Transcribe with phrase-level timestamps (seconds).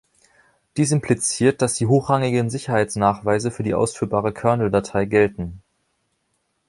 [0.77, 5.61] Dies impliziert, dass die hochrangigen Sicherheitsnachweise für die ausführbare Kernel-Datei gelten.